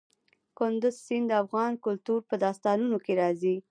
کندز 0.57 0.95
سیند 1.05 1.27
د 1.31 1.33
افغان 1.43 1.71
کلتور 1.85 2.19
په 2.29 2.35
داستانونو 2.43 2.97
کې 3.05 3.13
راځي. 3.21 3.55